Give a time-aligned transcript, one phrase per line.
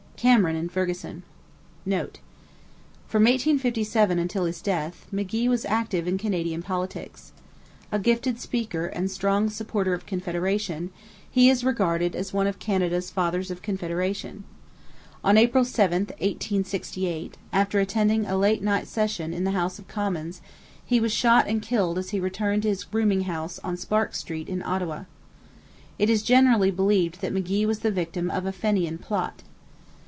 [0.17, 1.23] CAMERON & FERGUSON.
[1.83, 2.19] [Note:
[3.07, 7.31] From 1857 until his death, McGee was active in Canadian politics.
[7.91, 10.91] A gifted speaker and strong supporter of Confederation,
[11.27, 14.43] he is regarded as one of Canada's fathers of Confederation.
[15.23, 20.39] On April 7, 1868, after attending a late night session in the House of Commons,
[20.85, 24.47] he was shot and killed as he returned to his rooming house on Sparks Street
[24.49, 25.05] in Ottawa.
[25.97, 29.41] It is generally believed that McGee was the victim of a Fenian plot.